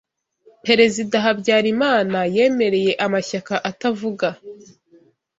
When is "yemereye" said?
2.35-2.91